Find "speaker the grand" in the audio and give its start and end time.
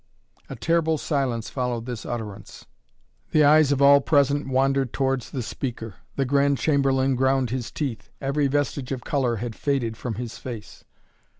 5.43-6.57